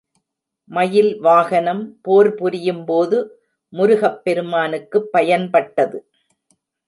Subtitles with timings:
[0.71, 3.17] மயில் வாகனம், போர்புரியும்போது
[3.73, 5.99] முருகப்பெருமானுக்குப் பயன்பட்டது.